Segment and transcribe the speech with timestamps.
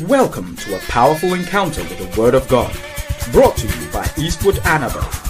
[0.00, 2.76] Welcome to a powerful encounter with the Word of God,
[3.30, 5.23] brought to you by Eastwood Anaba.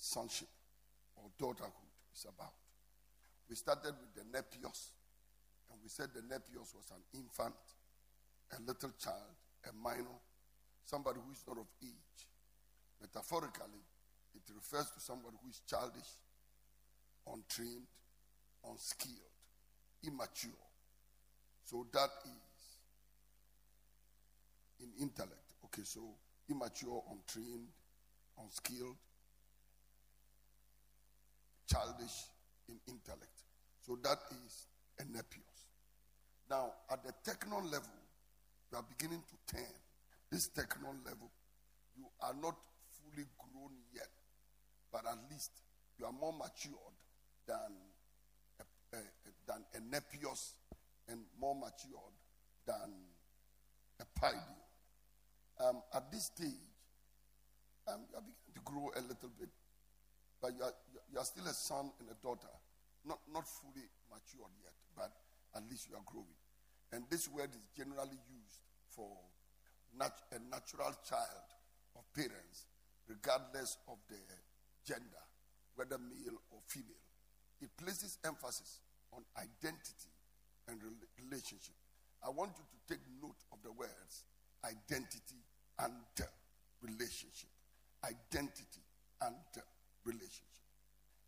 [0.00, 0.48] Sonship
[1.16, 2.56] or daughterhood is about.
[3.48, 4.90] We started with the nepios,
[5.70, 7.54] and we said the nepios was an infant,
[8.56, 9.36] a little child,
[9.68, 10.18] a minor,
[10.84, 12.26] somebody who is not of age.
[13.00, 13.84] Metaphorically,
[14.34, 16.10] it refers to somebody who is childish,
[17.26, 17.86] untrained,
[18.68, 19.36] unskilled,
[20.06, 20.50] immature.
[21.64, 22.78] So that is
[24.80, 25.54] in intellect.
[25.66, 26.00] Okay, so
[26.48, 27.68] immature, untrained,
[28.40, 28.96] unskilled,
[31.70, 32.28] childish
[32.68, 33.44] in intellect.
[33.80, 34.66] So that is
[34.98, 35.66] a nepios.
[36.50, 37.94] Now, at the technon level,
[38.70, 39.74] you are beginning to turn.
[40.30, 41.30] This technon level,
[41.96, 42.56] you are not
[42.90, 44.10] fully grown yet,
[44.92, 45.50] but at least
[45.98, 46.98] you are more matured
[47.46, 47.72] than
[48.60, 48.96] a,
[49.46, 49.80] than a
[51.08, 52.14] and more matured
[52.66, 52.90] than
[54.00, 55.68] a paidio.
[55.68, 56.48] Um, at this stage,
[57.88, 59.50] um, you are beginning to grow a little bit,
[60.40, 60.74] but you are,
[61.12, 62.50] you are still a son and a daughter,
[63.04, 65.12] not, not fully matured yet, but
[65.54, 66.38] at least you are growing.
[66.92, 69.10] And this word is generally used for
[69.96, 71.48] nat- a natural child
[71.96, 72.66] of parents,
[73.06, 74.18] regardless of their
[74.86, 75.24] gender,
[75.76, 77.04] whether male or female.
[77.60, 78.80] It places emphasis
[79.12, 80.10] on identity
[80.68, 80.80] and
[81.18, 81.76] relationship.
[82.24, 84.24] I want you to take note of the words
[84.64, 85.40] identity
[85.78, 85.92] and
[86.82, 87.50] relationship.
[88.04, 88.84] Identity
[89.22, 89.34] and
[90.04, 90.64] relationship.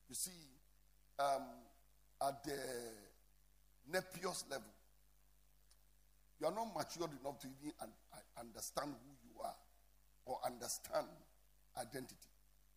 [0.09, 0.31] You see,
[1.19, 1.43] um,
[2.21, 2.59] at the
[3.91, 4.71] nepios level,
[6.41, 7.73] you are not matured enough to even
[8.39, 9.55] understand who you are
[10.27, 11.07] or understand
[11.79, 12.31] identity.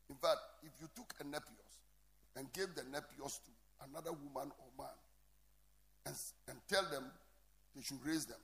[0.09, 1.73] In fact, if you took a nepios
[2.35, 3.51] and gave the nepios to
[3.89, 4.97] another woman or man
[6.06, 6.16] and,
[6.47, 7.06] and tell them
[7.75, 8.41] they should raise them,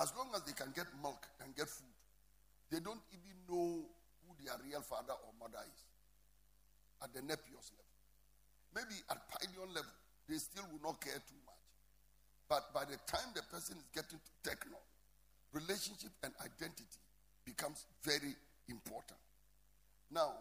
[0.00, 1.94] as long as they can get milk and get food,
[2.70, 3.84] they don't even know
[4.24, 5.82] who their real father or mother is
[7.02, 7.92] at the nepios level.
[8.74, 9.92] Maybe at paidion level,
[10.28, 11.66] they still will not care too much.
[12.48, 14.78] But by the time the person is getting to techno,
[15.52, 17.00] relationship and identity
[17.44, 18.32] becomes very
[18.68, 19.18] important.
[20.10, 20.32] Now,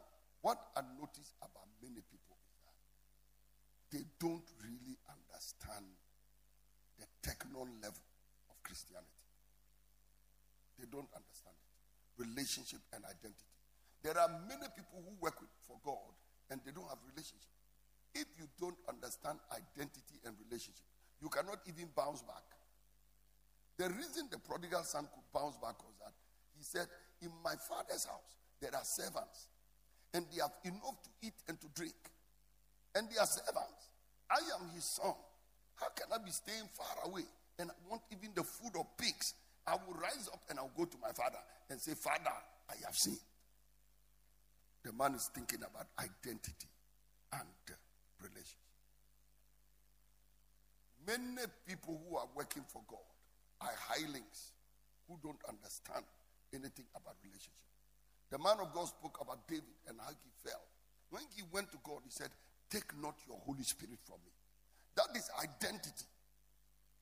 [0.41, 2.77] what I notice about many people is that
[3.91, 5.85] they don't really understand
[6.99, 8.05] the techno level
[8.49, 9.25] of Christianity.
[10.79, 11.69] They don't understand it.
[12.21, 13.49] Relationship and identity.
[14.03, 16.11] There are many people who work with, for God
[16.51, 17.49] and they don't have relationship.
[18.13, 20.83] If you don't understand identity and relationship,
[21.23, 22.43] you cannot even bounce back.
[23.79, 26.11] The reason the prodigal son could bounce back was that
[26.53, 26.85] he said,
[27.23, 29.47] In my father's house, there are servants,
[30.13, 31.95] and they have enough to eat and to drink.
[32.93, 33.89] And they are servants.
[34.29, 35.15] I am his son.
[35.79, 37.23] How can I be staying far away
[37.57, 39.33] and I want even the food of pigs?
[39.65, 41.39] I will rise up and I'll go to my father
[41.69, 42.35] and say, Father,
[42.69, 43.17] I have seen.
[44.83, 46.69] The man is thinking about identity
[47.33, 47.73] and uh,
[48.19, 48.57] relationship.
[51.05, 53.05] Many people who are working for God
[53.61, 54.53] are hirelings
[55.07, 56.05] who don't understand
[56.53, 57.61] anything about relationship.
[58.29, 60.61] The man of God spoke about David and how he fell.
[61.09, 62.29] When he went to God, he said,
[62.69, 64.31] Take not your Holy Spirit from me.
[64.95, 66.07] That is identity.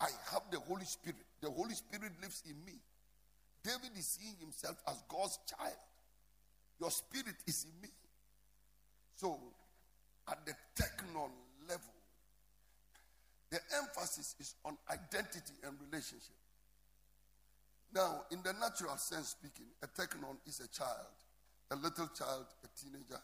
[0.01, 1.21] I have the Holy Spirit.
[1.41, 2.79] The Holy Spirit lives in me.
[3.63, 5.77] David is seeing himself as God's child.
[6.79, 7.89] Your spirit is in me.
[9.15, 9.37] So,
[10.29, 11.31] at the technon
[11.67, 11.93] level,
[13.49, 16.35] the emphasis is on identity and relationship.
[17.93, 21.17] Now, in the natural sense speaking, a technon is a child,
[21.71, 23.19] a little child, a teenager,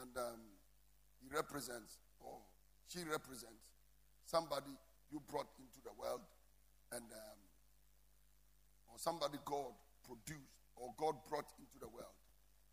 [0.00, 0.40] and um,
[1.20, 2.36] he represents or
[2.88, 3.64] she represents
[4.26, 4.70] somebody
[5.10, 6.20] you brought into the world
[6.92, 7.40] and um,
[8.88, 9.72] or somebody God
[10.06, 12.19] produced or God brought into the world.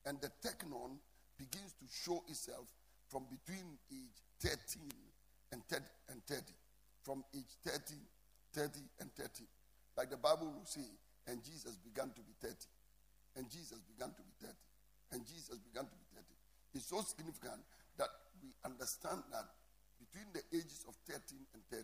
[0.08, 0.96] And the technon
[1.38, 2.72] begins to show itself
[3.12, 4.88] from between age 13
[5.52, 6.42] and 30, and 30.
[7.04, 7.94] From age 30,
[8.54, 9.44] 30 and 30.
[9.98, 10.88] Like the Bible will say,
[11.28, 12.56] and Jesus began to be 30.
[13.36, 14.54] And Jesus began to be 30.
[15.12, 16.24] And Jesus began to be 30.
[16.76, 17.60] It's so significant
[18.00, 18.10] that
[18.42, 19.44] we understand that
[20.00, 21.20] between the ages of 13
[21.54, 21.84] and 30,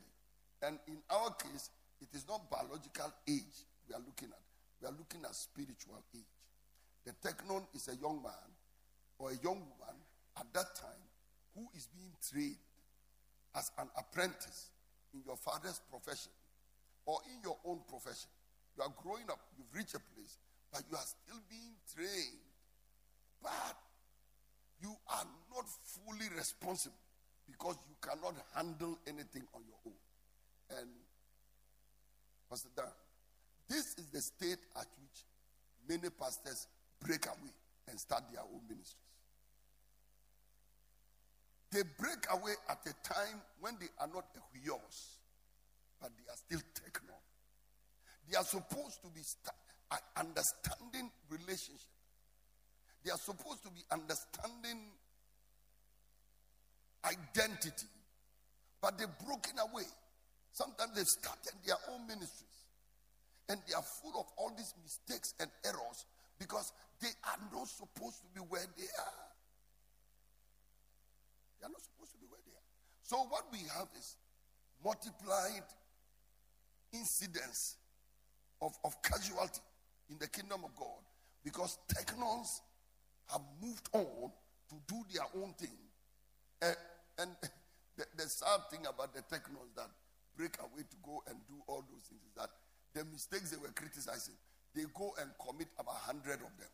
[0.63, 4.43] and in our case, it is not biological age we are looking at.
[4.79, 6.31] We are looking at spiritual age.
[7.05, 8.49] The technon is a young man
[9.19, 9.95] or a young woman
[10.37, 11.03] at that time
[11.55, 12.57] who is being trained
[13.55, 14.69] as an apprentice
[15.13, 16.31] in your father's profession
[17.05, 18.29] or in your own profession.
[18.75, 20.37] You are growing up, you've reached a place,
[20.71, 22.41] but you are still being trained.
[23.41, 23.77] But
[24.81, 26.95] you are not fully responsible
[27.45, 30.79] because you cannot handle anything on your own.
[30.79, 30.89] And
[32.49, 32.85] Pastor Dan,
[33.69, 35.25] this is the state at which
[35.87, 36.67] many pastors
[37.03, 37.53] break away
[37.89, 38.97] and start their own ministries.
[41.71, 44.25] They break away at a time when they are not
[44.63, 45.17] yours,
[45.99, 47.15] but they are still techno.
[48.29, 49.55] They are supposed to be st-
[49.91, 51.89] uh, understanding relationship.
[53.03, 54.79] They are supposed to be understanding
[57.03, 57.89] identity,
[58.79, 59.89] but they've broken away.
[60.53, 62.69] Sometimes they've started their own ministries,
[63.49, 66.05] and they are full of all these mistakes and errors
[66.37, 66.71] because
[67.03, 69.27] they are not supposed to be where they are.
[71.59, 72.67] They are not supposed to be where they are.
[73.03, 74.15] So, what we have is
[74.83, 75.67] multiplied
[76.93, 77.75] incidents
[78.61, 79.59] of, of casualty
[80.09, 81.03] in the kingdom of God
[81.43, 82.61] because technons
[83.27, 84.31] have moved on
[84.69, 85.75] to do their own thing.
[86.61, 86.71] Uh,
[87.19, 87.31] and
[87.97, 89.89] the, the, sad thing about the technons that
[90.37, 92.49] break away to go and do all those things is that
[92.95, 94.35] the mistakes they were criticizing,
[94.73, 96.69] they go and commit about 100 of them.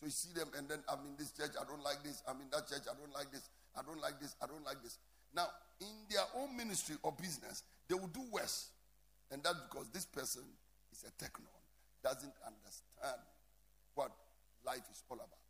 [0.00, 2.22] So you see them, and then I'm in this church, I don't like this.
[2.28, 3.48] I'm in that church, I don't like this.
[3.76, 4.36] I don't like this.
[4.42, 4.98] I don't like this.
[5.34, 5.48] Now,
[5.80, 8.70] in their own ministry or business, they will do worse.
[9.30, 10.42] And that's because this person
[10.92, 11.48] is a technon,
[12.02, 13.20] doesn't understand
[13.94, 14.12] what
[14.64, 15.44] life is all about.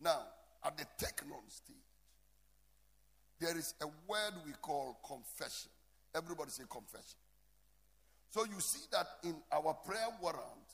[0.00, 0.22] Now,
[0.64, 1.76] at the technon stage,
[3.40, 5.70] there is a word we call confession.
[6.14, 7.18] Everybody say confession.
[8.30, 10.68] So you see that in our prayer warrant,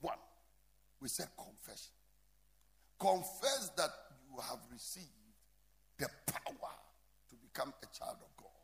[0.00, 0.18] one,
[1.00, 1.92] we say confession.
[3.00, 3.88] Confess that
[4.28, 5.08] you have received
[5.96, 6.74] the power
[7.30, 8.60] to become a child of God.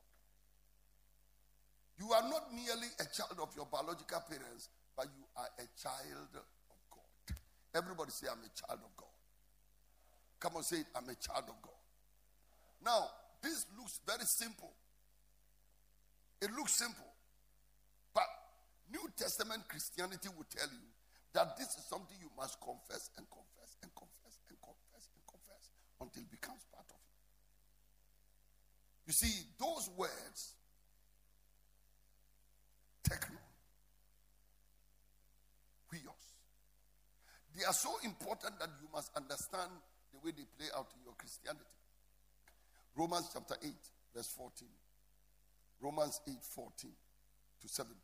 [1.96, 6.36] You are not merely a child of your biological parents, but you are a child
[6.36, 7.36] of God.
[7.74, 9.16] Everybody say, I'm a child of God.
[10.38, 11.80] Come on, say it, I'm a child of God.
[12.84, 13.08] Now,
[13.42, 14.72] this looks very simple.
[16.42, 17.08] It looks simple.
[18.12, 18.28] But
[18.92, 20.88] New Testament Christianity will tell you
[21.32, 24.15] that this is something you must confess and confess and confess
[26.06, 27.10] until it becomes part of you.
[29.10, 30.54] You see, those words,
[33.02, 33.42] techno,
[35.90, 36.26] huios,
[37.56, 39.70] they are so important that you must understand
[40.12, 41.64] the way they play out in your Christianity.
[42.94, 43.70] Romans chapter 8,
[44.14, 44.68] verse 14.
[45.80, 46.90] Romans 8, 14
[47.60, 47.94] to 17.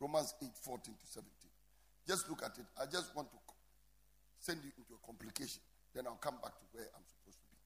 [0.00, 1.30] Romans 8, 14 to 17.
[2.06, 2.66] Just look at it.
[2.80, 3.38] I just want to
[4.38, 5.62] send you into a complication.
[5.94, 7.58] Then I'll come back to where I'm supposed to be.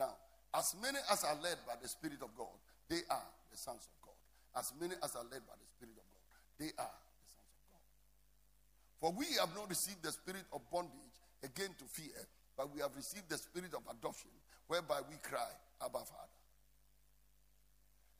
[0.00, 0.16] Now,
[0.56, 2.56] as many as are led by the Spirit of God,
[2.88, 4.16] they are the sons of God.
[4.56, 6.24] As many as are led by the Spirit of God,
[6.56, 7.84] they are the sons of God.
[8.96, 12.16] For we have not received the spirit of bondage again to fear,
[12.56, 14.32] but we have received the spirit of adoption,
[14.66, 15.52] whereby we cry,
[15.84, 16.40] Abba, Father.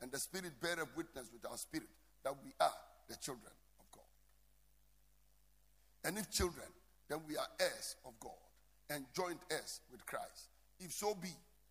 [0.02, 1.88] And the Spirit beareth witness with our spirit
[2.24, 2.76] that we are
[3.08, 4.10] the children of God.
[6.04, 6.66] And if children,
[7.08, 8.36] then we are heirs of God
[8.90, 10.48] and joint us with Christ.
[10.80, 11.28] If so be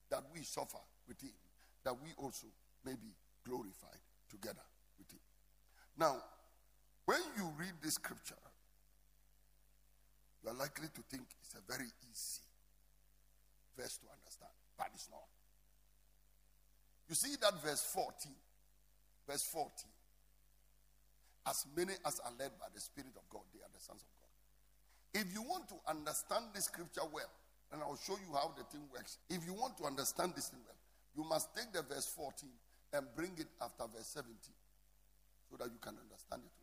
[0.10, 1.34] that we suffer with him,
[1.84, 2.48] that we also
[2.86, 3.14] may be
[3.46, 4.64] glorified together
[4.98, 5.20] with him.
[5.98, 6.18] Now,
[7.06, 8.36] when you read this scripture,
[10.44, 12.44] you are likely to think it's a very easy
[13.78, 15.28] verse to understand, but it's not.
[17.10, 18.32] You see that verse 14,
[19.28, 19.72] verse 14.
[21.46, 24.12] As many as are led by the Spirit of God, they are the sons of
[24.16, 24.23] God.
[25.14, 27.30] If you want to understand this scripture well,
[27.72, 29.18] and I'll show you how the thing works.
[29.30, 30.78] If you want to understand this thing well,
[31.16, 32.50] you must take the verse 14
[32.94, 34.34] and bring it after verse 17
[35.50, 36.54] so that you can understand it.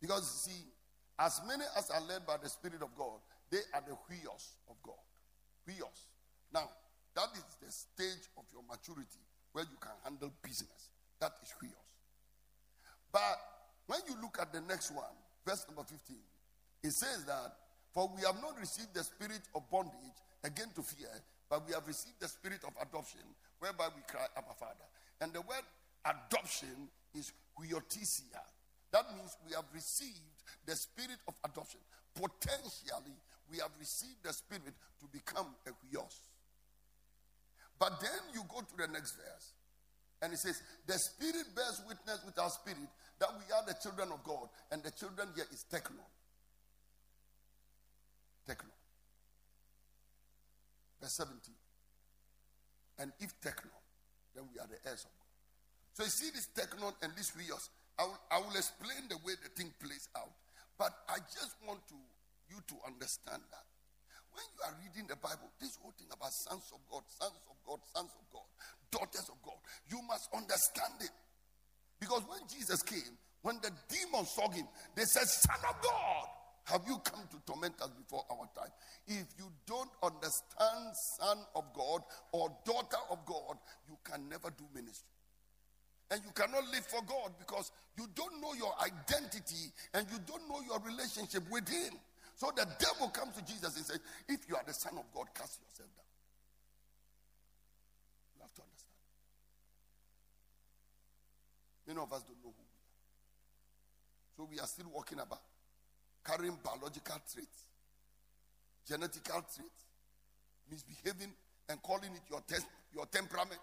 [0.00, 0.68] Because see,
[1.18, 3.20] as many as are led by the Spirit of God,
[3.50, 5.00] they are the huios of God.
[5.68, 6.08] Huios.
[6.52, 6.68] Now,
[7.14, 10.92] that is the stage of your maturity where you can handle business.
[11.20, 11.88] That is huios.
[13.12, 13.38] But
[13.86, 15.14] when you look at the next one,
[15.46, 16.16] verse number 15,
[16.84, 17.56] it says that
[17.94, 21.08] for we have not received the spirit of bondage again to fear,
[21.48, 23.22] but we have received the spirit of adoption,
[23.58, 24.84] whereby we cry, Abba Father.
[25.20, 25.64] And the word
[26.04, 28.42] adoption is huiothesia.
[28.92, 30.20] That means we have received
[30.66, 31.80] the spirit of adoption.
[32.14, 33.16] Potentially,
[33.50, 36.18] we have received the spirit to become a huios.
[37.78, 39.54] But then you go to the next verse,
[40.20, 44.10] and it says, The spirit bears witness with our spirit that we are the children
[44.12, 46.06] of God, and the children here is technon.
[48.46, 48.70] Techno.
[51.00, 51.54] Verse 17.
[52.98, 53.70] And if Techno,
[54.34, 55.30] then we are the heirs of God.
[55.94, 57.70] So you see this Techno and this Huios.
[57.98, 60.32] I will, I will explain the way the thing plays out.
[60.78, 61.94] But I just want to
[62.50, 63.66] you to understand that
[64.34, 67.56] when you are reading the Bible, this whole thing about sons of God, sons of
[67.62, 68.48] God, sons of God,
[68.90, 71.14] daughters of God, you must understand it.
[72.02, 76.26] Because when Jesus came, when the demons saw him, they said, Son of God,
[76.64, 78.72] have you come to torment us before our time?
[79.06, 82.00] If you don't understand son of God
[82.32, 85.08] or daughter of God, you can never do ministry.
[86.10, 90.48] And you cannot live for God because you don't know your identity and you don't
[90.48, 91.92] know your relationship with Him.
[92.36, 95.26] So the devil comes to Jesus and says, If you are the Son of God,
[95.34, 96.08] cast yourself down.
[98.36, 98.94] You have to understand.
[101.88, 102.84] Many of us don't know who we are.
[104.36, 105.42] So we are still walking about,
[106.24, 107.66] carrying biological traits,
[108.88, 109.84] genetical traits,
[110.70, 111.32] misbehaving
[111.68, 113.60] and calling it your, test, your temperament.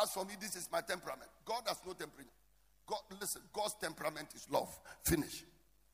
[0.00, 1.28] As for me, this is my temperament.
[1.44, 2.30] God has no temperament.
[2.86, 4.78] God, listen, God's temperament is love.
[5.04, 5.44] Finish.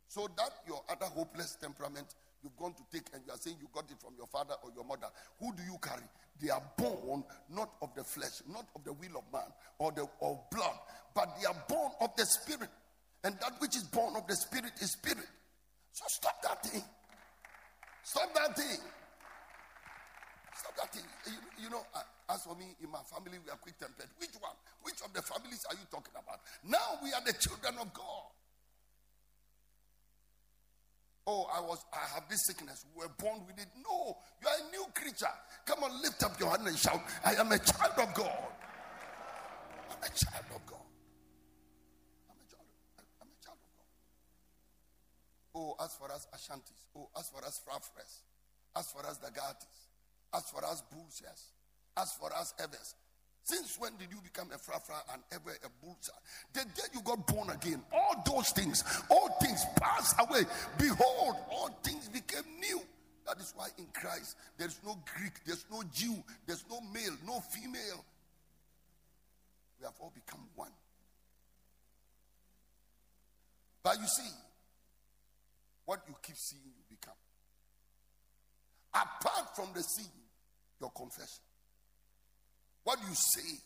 [0.08, 3.68] So that your other hopeless temperament you've gone to take and you are saying you
[3.74, 5.08] got it from your father or your mother.
[5.40, 6.06] Who do you carry?
[6.40, 10.02] They are born not of the flesh, not of the will of man or the
[10.22, 10.78] of blood,
[11.14, 12.70] but they are born of the spirit.
[13.24, 15.26] And that which is born of the spirit is spirit.
[15.92, 16.82] So stop that thing.
[18.02, 18.78] Stop that thing.
[20.54, 21.04] Stop that thing.
[21.26, 22.02] You, you know, uh,
[22.34, 24.08] as for me, in my family, we are quick tempered.
[24.18, 24.54] Which one?
[24.82, 26.40] Which of the families are you talking about?
[26.64, 28.30] Now we are the children of God.
[31.30, 32.86] Oh, I was, I have this sickness.
[32.96, 33.68] We were born with it.
[33.84, 35.28] No, you are a new creature.
[35.66, 38.48] Come on, lift up your hand and shout, I am a child of God.
[39.90, 40.88] I'm a child of God.
[42.30, 43.84] I'm a child of, I'm a child of God.
[45.54, 48.20] Oh, as for us Ashantis, oh, as for us Frafres,
[48.76, 49.88] as for us Dagatis,
[50.34, 51.52] as for us Bulsias,
[51.96, 52.94] as for us Ewes,
[53.42, 56.12] since when did you become a frafra and ever a bullseye?
[56.52, 60.42] The day you got born again, all those things, all things passed away.
[60.76, 62.80] Behold, all things became new.
[63.26, 67.40] That is why in Christ there's no Greek, there's no Jew, there's no male, no
[67.40, 68.04] female.
[69.80, 70.72] We have all become one.
[73.82, 74.30] But you see,
[75.88, 77.16] what you keep seeing, you become.
[78.92, 80.28] Apart from the seeing,
[80.78, 81.40] your confession.
[82.84, 83.56] What you say.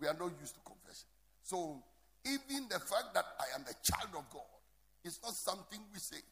[0.00, 1.04] We are not used to confession.
[1.42, 1.84] So,
[2.24, 4.56] even the fact that I am the child of God
[5.04, 6.24] is not something we say.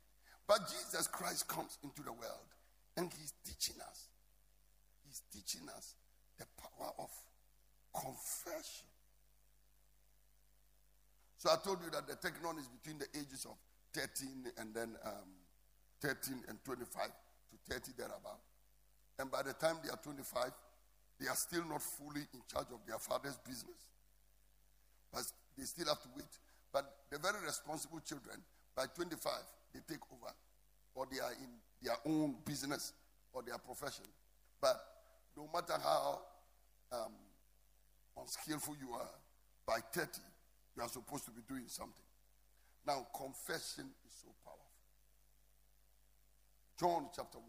[0.48, 2.48] But Jesus Christ comes into the world
[2.96, 4.08] and he's teaching us.
[5.06, 5.94] He's teaching us
[6.38, 7.10] the power of
[7.92, 8.89] confession.
[11.40, 13.56] So I told you that the technon is between the ages of
[13.94, 15.32] 13 and then um,
[16.02, 18.44] 13 and 25 to 30 thereabout.
[19.18, 20.52] And by the time they are 25,
[21.18, 23.88] they are still not fully in charge of their father's business.
[25.10, 25.22] But
[25.56, 26.28] they still have to wait.
[26.74, 28.36] But the very responsible children,
[28.76, 29.32] by 25,
[29.72, 30.34] they take over.
[30.94, 32.92] Or they are in their own business
[33.32, 34.04] or their profession.
[34.60, 34.76] But
[35.34, 36.20] no matter how
[36.92, 37.16] um,
[38.20, 39.08] unskillful you are,
[39.66, 40.20] by 30,
[40.76, 42.04] you are supposed to be doing something.
[42.86, 44.66] Now, confession is so powerful.
[46.78, 47.46] John chapter 1.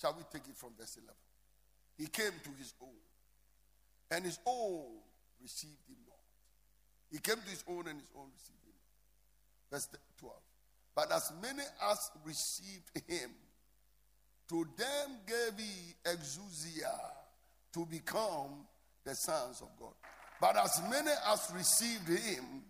[0.00, 1.14] Shall we take it from verse 11?
[1.98, 3.00] He came to his own,
[4.10, 5.00] and his own
[5.40, 6.16] received him not.
[7.10, 8.74] He came to his own, and his own received him.
[9.70, 9.88] Verse
[10.18, 10.34] 12.
[10.94, 13.30] But as many as received him,
[14.48, 16.94] to them gave he exousia
[17.72, 18.66] to become
[19.04, 19.94] the sons of God.
[20.40, 22.62] But as many as received him,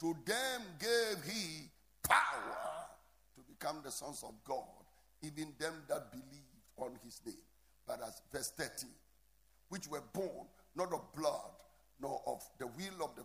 [0.00, 1.68] to them gave he
[2.06, 2.56] power
[3.34, 4.64] to become the sons of God,
[5.22, 7.34] even them that believe on his name.
[7.86, 8.88] But as verse 13,
[9.68, 11.50] which were born not of blood,
[12.00, 13.24] nor of the will of the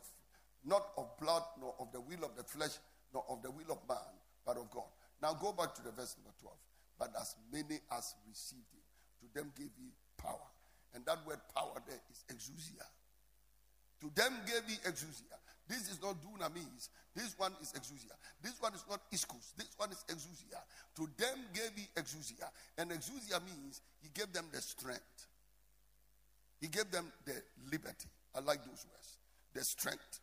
[0.65, 2.72] not of blood, nor of the will of the flesh,
[3.13, 3.98] nor of the will of man,
[4.46, 4.89] but of God.
[5.22, 6.56] Now go back to the verse number 12.
[6.98, 8.82] But as many as received him,
[9.22, 10.50] to them gave he power.
[10.94, 12.84] And that word power there is exousia.
[14.05, 15.33] To them gave he exousia.
[15.67, 16.89] This is not dunamis.
[17.15, 18.13] This one is exousia.
[18.39, 19.55] This one is not ischus.
[19.57, 20.62] This one is exousia.
[20.97, 22.47] To them gave he exousia.
[22.77, 25.27] And exousia means he gave them the strength.
[26.62, 27.33] He gave them the
[27.71, 28.07] liberty.
[28.35, 29.17] I like those words.
[29.55, 30.19] The strength.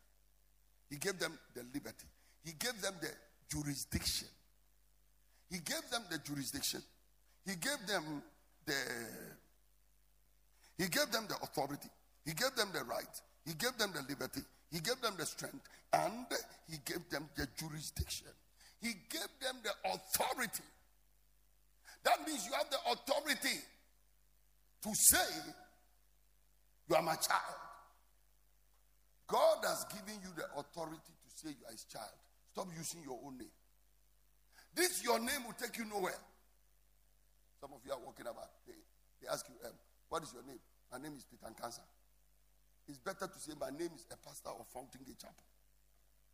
[0.89, 2.07] He gave them the liberty.
[2.45, 3.11] He gave them the
[3.51, 4.29] jurisdiction.
[5.51, 6.83] He gave them the jurisdiction.
[7.45, 8.23] He gave them
[8.65, 8.75] the
[10.79, 11.89] he gave them the authority.
[12.25, 13.21] He gave them the right.
[13.45, 16.27] He gave them the liberty, He gave them the strength, and
[16.69, 18.29] He gave them the jurisdiction.
[18.81, 20.65] He gave them the authority.
[22.05, 23.59] That means you have the authority
[24.83, 25.53] to say,
[26.89, 27.63] You are my child.
[29.29, 32.13] God has given you the authority to say you are his child.
[32.53, 33.55] Stop using your own name.
[34.75, 36.21] This your name will take you nowhere.
[37.61, 38.51] Some of you are walking about.
[38.67, 38.77] They,
[39.23, 39.73] they ask you, um,
[40.09, 40.61] what is your name?
[40.91, 41.81] My name is Peter Cancer.
[42.89, 45.45] It's better to say my name is a pastor of Fountain Gate Chapel.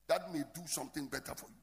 [0.09, 1.62] That may do something better for you.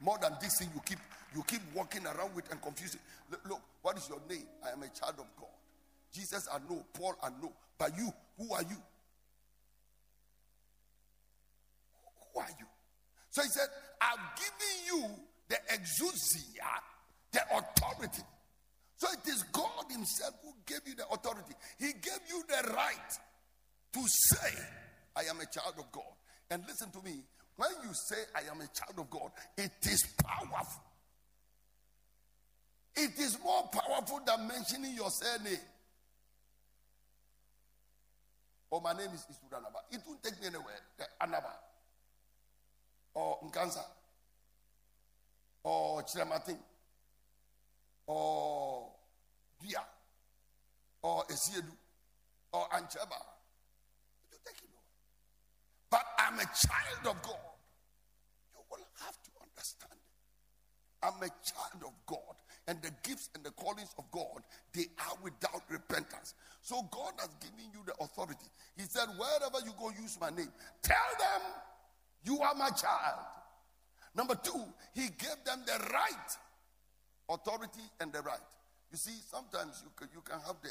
[0.00, 0.98] More than this thing you keep
[1.34, 3.00] you keep walking around with and confusing.
[3.30, 4.46] Look, look, what is your name?
[4.64, 5.48] I am a child of God.
[6.12, 6.84] Jesus, I know.
[6.92, 7.52] Paul, I know.
[7.78, 8.76] But you, who are you?
[12.34, 12.66] Who are you?
[13.30, 13.68] So he said,
[14.00, 15.16] I've given you
[15.48, 16.68] the exousia,
[17.32, 18.22] the authority.
[18.96, 21.54] So it is God Himself who gave you the authority.
[21.78, 23.18] He gave you the right
[23.92, 24.58] to say,
[25.16, 26.04] I am a child of God.
[26.50, 27.22] And listen to me,
[27.56, 30.82] when you say, I am a child of God, it is powerful.
[32.94, 35.58] It is more powerful than mentioning your surname.
[38.70, 39.80] Oh, my name is Eastwood Anaba.
[39.90, 40.80] It won't take me anywhere.
[40.96, 41.52] The Anaba.
[43.14, 43.84] Or Nkansa.
[45.64, 46.56] Oh, or Chiramatin.
[48.06, 48.92] Or oh,
[49.62, 49.82] Dia.
[51.02, 51.72] Or Esiedu.
[52.52, 53.20] Or Ancheba.
[54.22, 55.90] It will take you nowhere.
[55.90, 57.52] But I'm a child of God.
[58.56, 61.04] You will have to understand it.
[61.04, 62.36] I'm a child of God
[62.68, 64.40] and the gifts and the callings of God,
[64.72, 66.34] they are without repentance.
[66.62, 68.46] So God has given you the authority.
[68.76, 70.48] He said, Wherever you go, use my name.
[70.82, 71.42] Tell them
[72.24, 73.18] you are my child.
[74.14, 76.30] Number two, he gave them the right,
[77.28, 78.46] authority, and the right.
[78.90, 80.70] You see, sometimes you can, you can have the,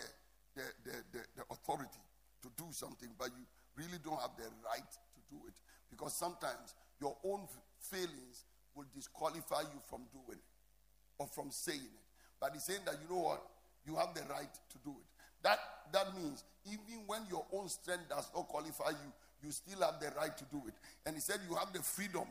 [0.56, 2.01] the, the, the, the authority
[2.44, 3.44] to do something, but you
[3.75, 4.91] really don't have the right
[5.31, 5.55] do it.
[5.89, 7.47] Because sometimes your own
[7.79, 8.45] feelings
[8.75, 10.51] will disqualify you from doing it
[11.17, 12.05] or from saying it.
[12.39, 13.41] But he's saying that you know what?
[13.85, 15.07] You have the right to do it.
[15.44, 15.59] That
[15.91, 19.11] that means even when your own strength does not qualify you,
[19.44, 20.74] you still have the right to do it.
[21.05, 22.27] And he said you have the freedom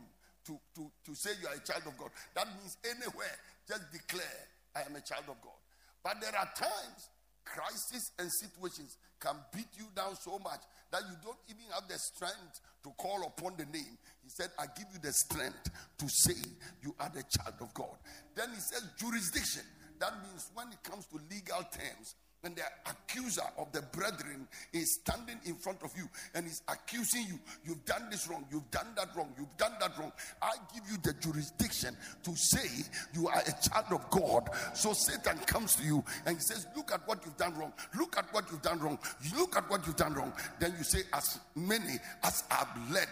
[0.46, 2.10] to, to, to say you are a child of God.
[2.34, 3.34] That means anywhere,
[3.68, 4.40] just declare,
[4.74, 5.58] I am a child of God.
[6.02, 7.10] But there are times,
[7.44, 11.98] crises and situations can beat you down so much that you don't even have the
[11.98, 13.98] strength to call upon the name.
[14.22, 16.40] He said, I give you the strength to say
[16.82, 17.96] you are the child of God.
[18.34, 19.62] Then he says, jurisdiction.
[19.98, 24.94] That means when it comes to legal terms, when the accuser of the brethren is
[24.94, 28.86] standing in front of you and is accusing you, you've done this wrong, you've done
[28.96, 30.10] that wrong, you've done that wrong.
[30.40, 34.48] I give you the jurisdiction to say you are a child of God.
[34.74, 38.16] So Satan comes to you and he says, Look at what you've done wrong, look
[38.16, 38.98] at what you've done wrong,
[39.36, 40.32] look at what you've done wrong.
[40.58, 43.08] Then you say, As many as are led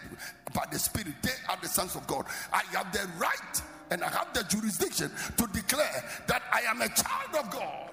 [0.53, 2.25] by the Spirit, they are the sons of God.
[2.51, 3.61] I have the right
[3.91, 7.89] and I have the jurisdiction to declare that I am a child of God.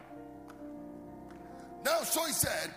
[1.87, 2.75] Now, so he said,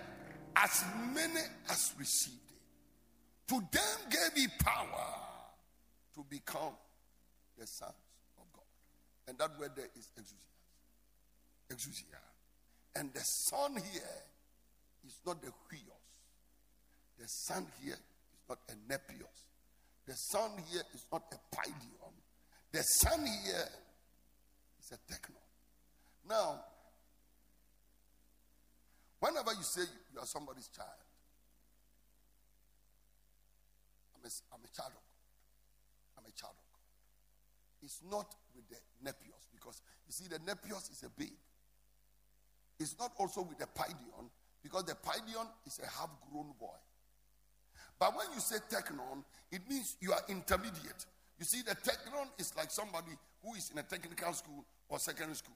[0.55, 5.15] as many as received it, to them gave he power
[6.13, 6.73] to become
[7.57, 7.91] the sons
[8.37, 8.61] of God.
[9.27, 11.73] And that word there is exousia.
[11.75, 12.21] Exousia.
[12.95, 14.21] And the son here
[15.07, 16.05] is not the huios.
[17.17, 19.41] The son here is not a nepios.
[20.05, 22.13] The son here is not a paidion.
[22.71, 23.69] The son here
[24.79, 25.35] is a techno.
[26.29, 26.59] Now,
[29.19, 29.81] Whenever you say
[30.13, 30.87] you are somebody's child,
[34.15, 35.27] I'm a, I'm a child of God.
[36.17, 36.87] I'm a child of God.
[37.83, 41.29] It's not with the nepios because you see, the nepios is a babe.
[42.79, 44.29] It's not also with the paidion
[44.63, 46.79] because the paidion is a half grown boy.
[47.99, 51.05] But when you say technon, it means you are intermediate.
[51.37, 53.11] You see, the technon is like somebody
[53.43, 55.55] who is in a technical school or secondary school.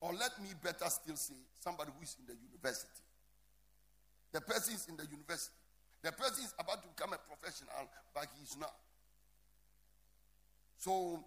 [0.00, 3.04] Or let me better still say, somebody who is in the university.
[4.32, 5.56] The person is in the university.
[6.02, 7.84] The person is about to become a professional,
[8.14, 8.72] but he is not.
[10.78, 11.22] So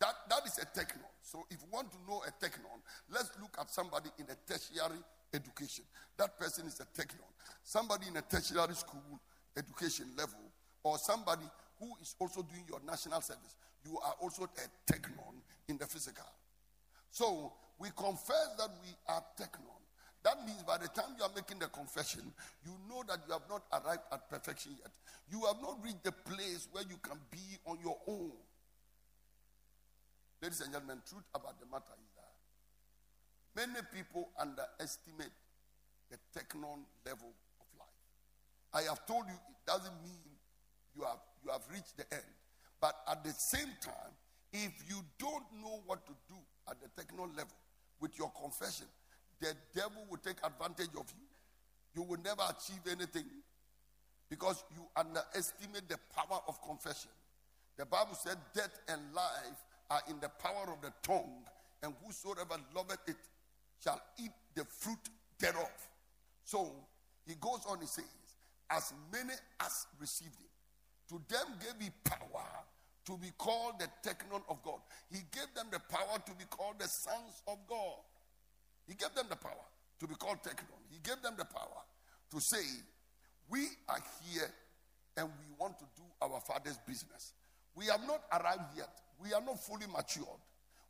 [0.00, 1.06] that, that is a technon.
[1.22, 4.98] So if you want to know a technon, let's look at somebody in a tertiary
[5.32, 5.84] education.
[6.16, 7.30] That person is a technon.
[7.62, 9.20] Somebody in a tertiary school
[9.56, 10.40] education level,
[10.82, 11.46] or somebody
[11.78, 13.54] who is also doing your national service.
[13.84, 15.38] You are also a technon
[15.68, 16.26] in the physical.
[17.10, 19.82] So we confess that we are technon.
[20.22, 22.22] That means by the time you are making the confession,
[22.64, 24.92] you know that you have not arrived at perfection yet.
[25.28, 28.30] You have not reached the place where you can be on your own.
[30.40, 35.34] Ladies and gentlemen, truth about the matter is that many people underestimate
[36.08, 37.98] the technon level of life.
[38.72, 40.22] I have told you it doesn't mean
[40.94, 42.30] you have you have reached the end.
[42.80, 44.14] But at the same time,
[44.52, 46.38] if you don't know what to do
[46.70, 47.58] at the techno level
[48.02, 48.86] with your confession,
[49.40, 51.24] the devil will take advantage of you.
[51.94, 53.24] You will never achieve anything
[54.28, 57.10] because you underestimate the power of confession.
[57.78, 59.60] The Bible said, Death and life
[59.90, 61.44] are in the power of the tongue,
[61.82, 63.16] and whosoever loveth it
[63.82, 64.98] shall eat the fruit
[65.38, 65.70] thereof.
[66.44, 66.72] So
[67.26, 68.04] he goes on, he says,
[68.70, 70.48] As many as received him,
[71.08, 72.46] to them gave he power
[73.06, 74.78] to be called the technon of God.
[75.10, 77.98] He gave them the power to be called the sons of God.
[78.86, 79.66] He gave them the power
[80.00, 80.82] to be called technon.
[80.90, 81.82] He gave them the power
[82.30, 82.62] to say,
[83.48, 84.50] We are here
[85.16, 87.32] and we want to do our father's business.
[87.74, 88.90] We have not arrived yet.
[89.22, 90.40] We are not fully matured.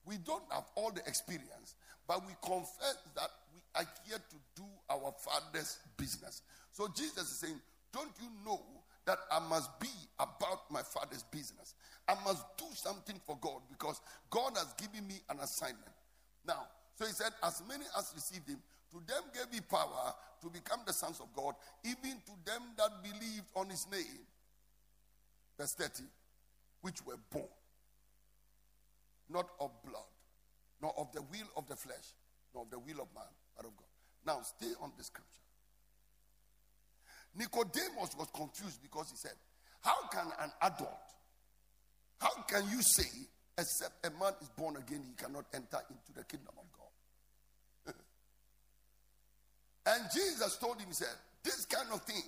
[0.05, 1.77] We don't have all the experience,
[2.09, 6.42] but we confess that we are here to do our father's business.
[6.72, 7.61] So Jesus is saying,
[7.92, 8.61] Don't you know
[9.05, 11.75] that I must be about my father's business?
[12.09, 15.95] I must do something for God because God has given me an assignment.
[16.47, 18.59] Now, so he said, As many as received him,
[18.91, 23.03] to them gave he power to become the sons of God, even to them that
[23.03, 24.27] believed on his name.
[25.59, 26.03] Verse 30,
[26.81, 27.45] which were born,
[29.31, 30.03] not of blood,
[30.81, 32.15] nor of the will of the flesh,
[32.55, 33.87] nor of the will of man, but of God.
[34.27, 35.29] Now, stay on the scripture.
[37.35, 39.33] Nicodemus was confused because he said,
[39.81, 41.15] How can an adult,
[42.23, 43.11] how can you say,
[43.59, 47.95] except a man is born again, he cannot enter into the kingdom of God?
[49.93, 52.23] and Jesus told him, He said, This kind of thing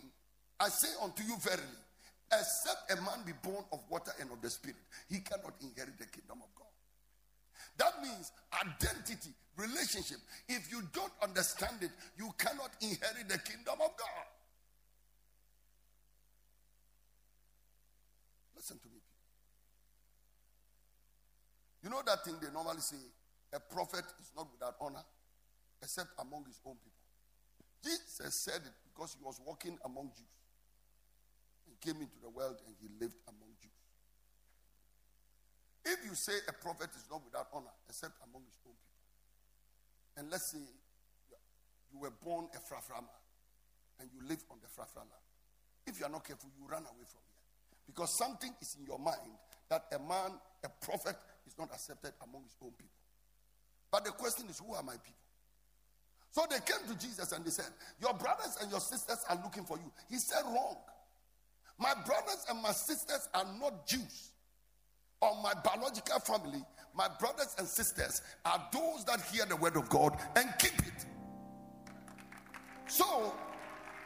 [0.59, 1.79] I say unto you verily,
[2.27, 6.07] except a man be born of water and of the spirit, he cannot inherit the
[6.07, 6.75] kingdom of God.
[7.79, 10.19] That means identity, relationship.
[10.49, 14.27] If you don't understand it, you cannot inherit the kingdom of God.
[18.57, 18.99] Listen to me.
[21.84, 22.99] You know that thing they normally say
[23.55, 25.07] a prophet is not without honor
[25.79, 27.07] except among his own people.
[27.87, 30.35] Jesus said it because he was walking among Jews.
[31.71, 33.79] He came into the world and he lived among Jews.
[35.87, 39.07] If you say a prophet is not without honor except among his own people,
[40.19, 40.65] and let's say
[41.93, 43.15] you were born a fraframa
[44.01, 45.15] and you live on the fraframa,
[45.87, 47.45] if you are not careful, you run away from here.
[47.87, 49.37] Because something is in your mind
[49.69, 52.99] that a man, a prophet, is not accepted among his own people.
[53.91, 55.25] But the question is, who are my people?
[56.31, 57.67] So they came to Jesus and they said,
[58.01, 59.93] Your brothers and your sisters are looking for you.
[60.11, 60.77] He said, Wrong.
[61.79, 64.33] My brothers and my sisters are not Jews
[65.21, 66.63] or my biological family.
[66.95, 71.07] My brothers and sisters are those that hear the word of God and keep it.
[72.87, 73.35] So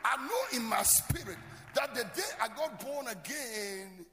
[0.05, 1.39] I know in my spirit
[1.75, 4.07] that the day I got born again,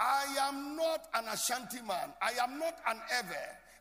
[0.00, 2.12] I am not an Ashanti man.
[2.22, 3.36] I am not an Ewe.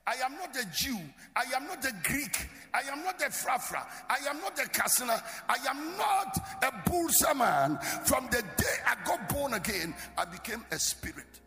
[0.07, 0.97] I am not a Jew.
[1.35, 2.47] I am not a Greek.
[2.73, 3.85] I am not a Frafra.
[4.09, 5.21] I am not a Kasana.
[5.49, 7.77] I am not a Bulsa man.
[8.05, 11.41] From the day I got born again, I became a spirit.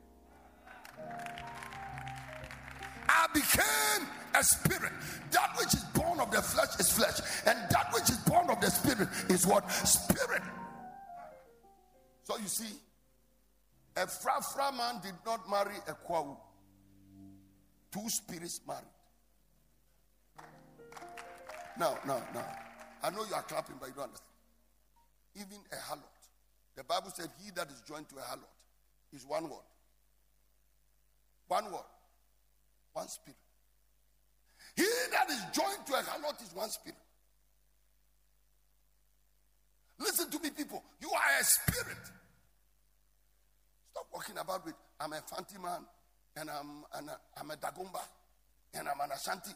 [3.08, 4.92] I became a spirit.
[5.30, 8.60] That which is born of the flesh is flesh, and that which is born of
[8.60, 9.70] the spirit is what?
[9.72, 10.42] Spirit.
[12.24, 12.74] So you see,
[14.00, 16.36] a frafra man did not marry a Kwahu.
[17.92, 18.84] Two spirits married.
[21.78, 22.46] Now, now, now.
[23.02, 24.30] I know you are clapping, but you don't understand.
[25.36, 26.20] Even a harlot.
[26.76, 28.48] The Bible said, He that is joined to a harlot
[29.12, 29.68] is one word.
[31.48, 31.90] One word.
[32.92, 33.36] One spirit.
[34.76, 36.98] He that is joined to a harlot is one spirit.
[39.98, 40.82] Listen to me, people.
[41.00, 41.89] You are a spirit.
[44.50, 45.86] About with I'm a Fanti man
[46.36, 47.08] and I'm, and
[47.40, 48.02] I'm a Dagomba
[48.74, 49.52] and I'm an Ashanti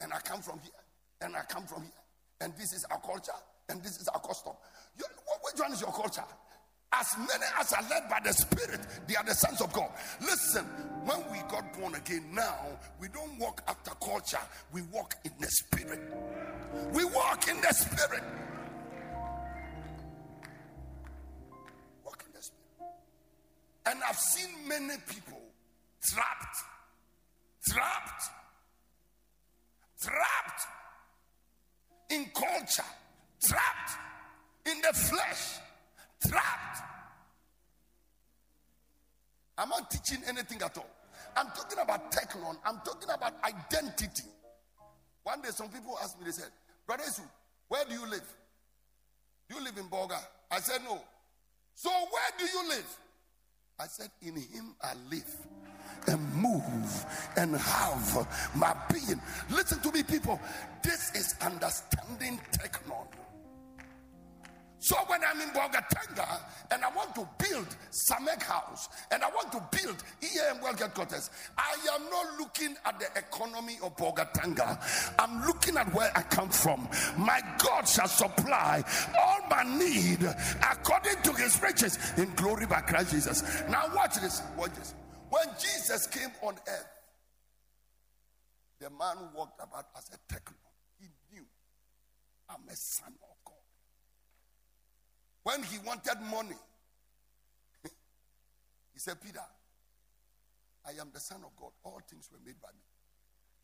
[0.00, 0.72] and I come from here
[1.20, 1.92] and I come from here
[2.40, 3.36] and this is our culture
[3.68, 4.54] and this is our custom.
[4.96, 5.04] You,
[5.42, 6.24] which one is your culture?
[6.94, 9.90] As many as are led by the Spirit, they are the sons of God.
[10.22, 10.64] Listen,
[11.04, 12.56] when we got born again, now
[12.98, 14.40] we don't walk after culture,
[14.72, 16.00] we walk in the Spirit.
[16.94, 18.22] We walk in the Spirit.
[23.88, 25.40] And I've seen many people
[26.02, 26.56] trapped,
[27.68, 28.22] trapped,
[30.00, 30.62] trapped
[32.10, 32.88] in culture,
[33.40, 33.92] trapped
[34.66, 35.58] in the flesh
[36.26, 36.82] trapped.
[39.56, 40.90] I'm not teaching anything at all.
[41.36, 42.56] I'm talking about technon.
[42.64, 44.24] I'm talking about identity.
[45.22, 46.50] One day, some people asked me, they said,
[46.86, 47.22] Brother Isu,
[47.68, 48.24] Where do you live?
[49.48, 50.18] Do You live in Bolga.
[50.50, 51.00] I said, No.
[51.74, 52.98] So where do you live?
[53.80, 55.36] I said, In him I live
[56.08, 59.20] and move and have my being.
[59.50, 60.40] Listen to me, people.
[60.82, 63.06] This is understanding technon.
[64.80, 69.50] So when I'm in Bolgatanga and I want to build Samek House and I want
[69.52, 74.78] to build EAM World Headquarters, I am not looking at the economy of Bolgatanga.
[75.18, 76.88] I'm looking at where I come from.
[77.16, 78.84] My God shall supply
[79.18, 80.22] all my need
[80.70, 83.62] according to his riches in glory by Christ Jesus.
[83.68, 84.42] Now watch this.
[84.56, 84.94] Watch this.
[85.30, 86.88] When Jesus came on earth,
[88.80, 90.56] the man walked about as a techno.
[91.00, 91.44] He knew
[92.48, 93.12] I'm a son.
[95.48, 96.60] When he wanted money,
[98.92, 99.40] he said, Peter,
[100.86, 101.70] I am the Son of God.
[101.84, 102.84] All things were made by me.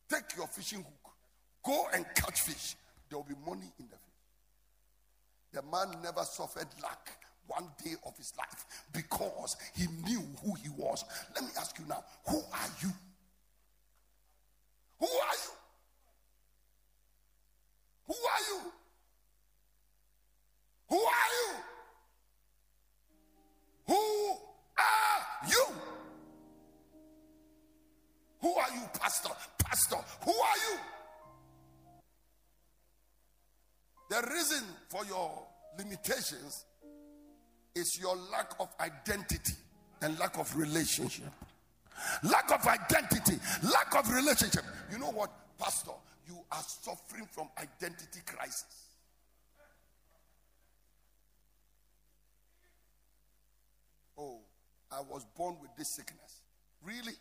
[0.08, 1.12] Take your fishing hook,
[1.62, 2.76] go and catch fish.
[3.10, 4.16] There will be money in the fish.
[5.52, 7.18] The man never suffered lack
[7.48, 11.04] one day of his life because he knew who he was.
[11.34, 12.88] Let me ask you now who are you?
[36.04, 36.64] Limitations
[37.74, 39.54] is your lack of identity
[40.02, 41.26] and lack of relationship.
[42.24, 44.64] Lack of identity, lack of relationship.
[44.90, 45.92] You know what, Pastor?
[46.26, 48.88] You are suffering from identity crisis.
[54.18, 54.38] Oh,
[54.90, 56.42] I was born with this sickness.
[56.84, 57.14] Really?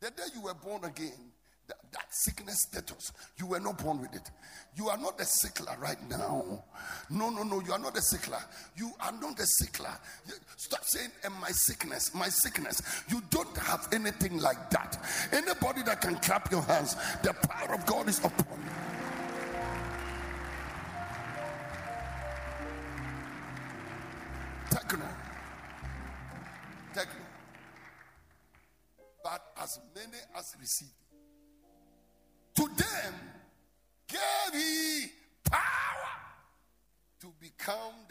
[0.00, 1.32] The day you were born again,
[1.68, 4.30] that, that, sickness status, you were not born with it.
[4.76, 6.64] You are not a sickler right now.
[7.10, 8.42] No, no, no, you are not a sickler.
[8.76, 9.96] You are not a sickler.
[10.56, 12.82] Stop saying, and my sickness, my sickness.
[13.08, 14.98] You don't have anything like that.
[15.32, 18.70] Anybody that can clap your hands, the power of God is upon you.
[24.70, 25.04] Techno.
[26.92, 27.20] Techno.
[29.22, 30.92] But as many as received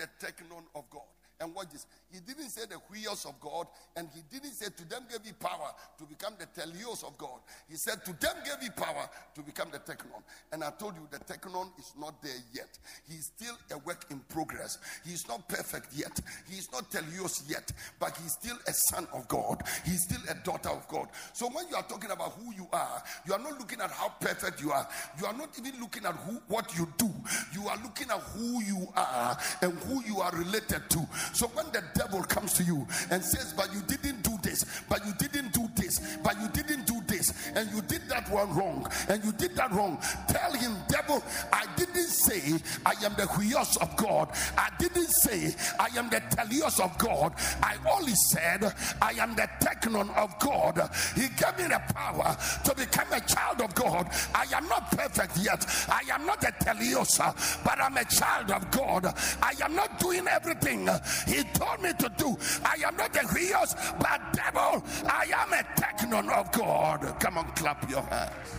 [0.03, 1.22] the technon of God.
[1.39, 1.85] And watch this.
[2.11, 5.33] He didn't say the huios of God, and he didn't say to them gave he
[5.33, 7.39] power to become the teleos of God.
[7.67, 10.21] He said to them gave he power to become the technon.
[10.51, 12.77] And I told you the technon is not there yet.
[13.07, 14.77] He's still a work in progress.
[15.05, 16.19] He's not perfect yet.
[16.47, 19.63] He's not teleos yet, but he's still a son of God.
[19.83, 21.07] He's still a daughter of God.
[21.33, 24.09] So when you are talking about who you are, you are not looking at how
[24.19, 24.87] perfect you are.
[25.19, 27.09] You are not even looking at who what you do.
[27.53, 30.99] You are looking at who you are and who you are related to.
[31.33, 35.05] So when the devil comes to you and says, But you didn't do this, but
[35.05, 38.87] you didn't do this, but you didn't do this, and you did that one wrong,
[39.09, 43.77] and you did that wrong, tell him, Devil, I didn't say I am the huios
[43.81, 44.29] of God.
[44.57, 47.33] I didn't say I am the telios of God.
[47.61, 50.89] I only said I am the technon of God.
[51.15, 54.09] He gave me the power to become a child of God.
[54.35, 55.65] I am not perfect yet.
[55.89, 57.17] I am not a telios,
[57.63, 59.05] but I'm a child of God.
[59.41, 60.89] I am not doing everything
[61.27, 62.37] he told me to do.
[62.63, 67.19] I am not a huios, but devil, I am a technon of God.
[67.19, 68.55] Come on, clap your hands.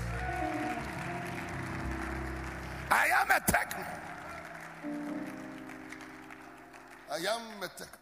[2.91, 3.85] I am a techno.
[7.11, 7.99] I am a techno.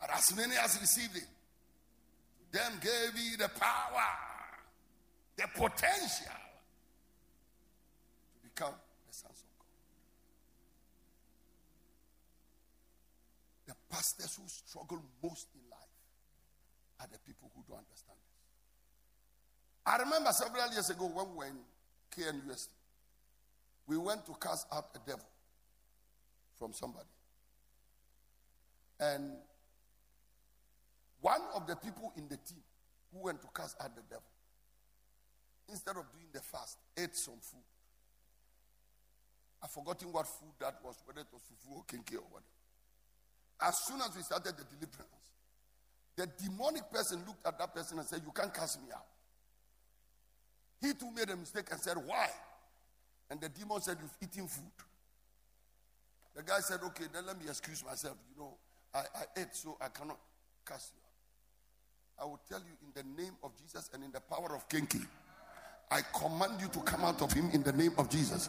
[0.00, 1.28] But as many as received it,
[2.52, 4.08] them gave he the power,
[5.36, 6.32] the potential
[8.32, 8.74] to become
[9.08, 9.66] the sons of God.
[13.66, 15.80] The pastors who struggle most in life
[17.00, 18.30] are the people who don't understand this.
[19.84, 21.58] I remember several years ago when we were in
[22.16, 22.68] KNUST,
[23.86, 25.26] we went to cast out a devil
[26.58, 27.08] from somebody.
[29.00, 29.32] And
[31.20, 32.62] one of the people in the team
[33.12, 34.22] who went to cast out the devil,
[35.68, 37.64] instead of doing the fast, ate some food.
[39.62, 42.59] I've forgotten what food that was, whether it was fufu or kenke or whatever.
[43.62, 45.20] As soon as we started the deliverance,
[46.16, 49.06] the demonic person looked at that person and said, You can't cast me out.
[50.80, 52.28] He too made a mistake and said, Why?
[53.30, 54.64] And the demon said, You've eaten food.
[56.36, 58.16] The guy said, Okay, then let me excuse myself.
[58.34, 58.54] You know,
[58.94, 60.18] I, I ate, so I cannot
[60.66, 62.24] cast you out.
[62.26, 65.06] I will tell you in the name of Jesus and in the power of Kenke,
[65.90, 68.48] I command you to come out of him in the name of Jesus.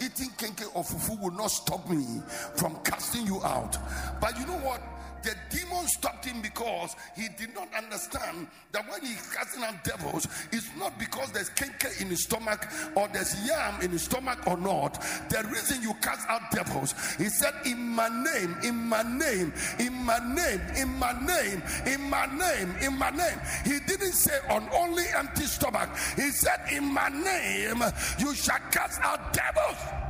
[0.00, 2.22] Eating kenke or fufu will not stop me
[2.56, 3.76] from casting you out.
[4.20, 4.80] But you know what?
[5.24, 10.28] The demon stopped him because he did not understand that when he's casting out devils,
[10.52, 14.56] it's not because there's kenke in his stomach or there's yam in his stomach or
[14.56, 15.00] not.
[15.30, 19.94] The reason you cast out devils, he said, In my name, in my name, in
[20.04, 23.40] my name, in my name, in my name, in my name.
[23.64, 27.82] He didn't say on only empty stomach, he said, In my name,
[28.18, 30.03] you shall cast out devils.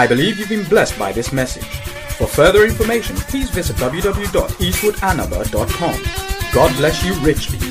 [0.00, 1.66] I believe you've been blessed by this message.
[2.16, 6.52] For further information, please visit www.eastwoodanaba.com.
[6.54, 7.69] God bless you richly.